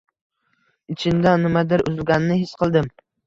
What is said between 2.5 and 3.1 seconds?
qildim